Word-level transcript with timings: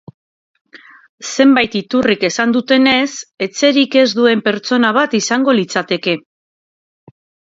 Zenbait 1.31 1.75
iturrik 1.79 2.23
esan 2.29 2.55
dutenez, 2.55 3.11
etxerik 3.47 3.97
ez 4.03 4.07
duen 4.21 4.41
pertsona 4.47 4.91
bat 4.99 5.13
izango 5.21 5.55
litzateke. 5.59 6.19